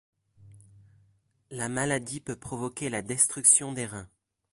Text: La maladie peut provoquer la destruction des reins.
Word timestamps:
La 1.51 1.69
maladie 1.69 2.21
peut 2.21 2.35
provoquer 2.35 2.89
la 2.89 3.03
destruction 3.03 3.71
des 3.71 3.85
reins. 3.85 4.09